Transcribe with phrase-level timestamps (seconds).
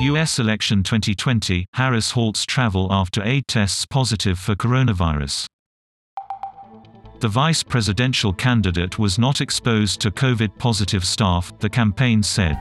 [0.00, 0.38] U.S.
[0.38, 5.46] election 2020, Harris halts travel after aide tests positive for coronavirus.
[7.20, 12.58] The vice presidential candidate was not exposed to COVID-positive staff, the campaign said.